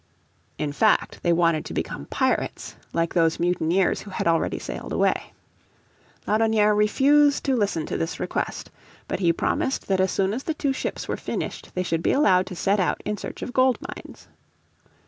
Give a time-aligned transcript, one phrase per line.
[0.57, 5.31] In fact they wanted to become pirates like those mutineers who had already sailed away.
[6.27, 8.71] Laudonnière refused to listen to this request.
[9.07, 12.13] But he promised that as soon as the two ships were finished they should be
[12.13, 14.27] allowed to set out in search of gold mines.